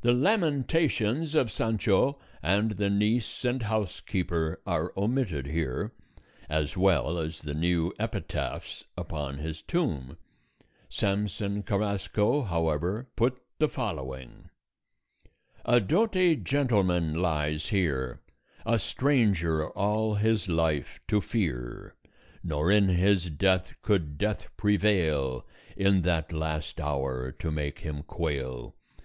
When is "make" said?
27.52-27.78